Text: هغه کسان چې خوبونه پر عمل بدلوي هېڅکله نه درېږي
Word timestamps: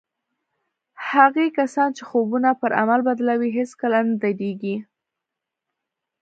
هغه 1.09 1.43
کسان 1.57 1.89
چې 1.97 2.03
خوبونه 2.09 2.49
پر 2.61 2.71
عمل 2.81 2.99
بدلوي 3.07 3.49
هېڅکله 3.57 3.99
نه 4.07 4.15
درېږي 4.23 4.75